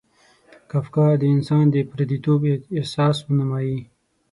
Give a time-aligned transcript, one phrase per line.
[0.69, 2.41] کافکا د انسان د پردیتوب
[2.77, 3.79] احساس ونمایي.